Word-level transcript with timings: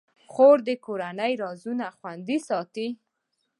خور 0.31 0.57
د 0.67 0.69
کورنۍ 0.85 1.33
رازونه 1.43 1.85
خوندي 1.97 2.37
ساتي. 2.47 2.87